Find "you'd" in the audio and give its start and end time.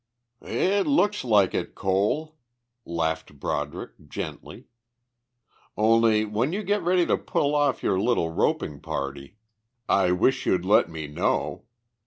10.47-10.65